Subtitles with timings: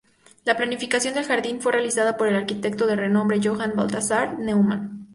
[0.45, 5.07] La planificación del jardín fue realizada por el arquitecto de renombre Johann Balthasar Neumann.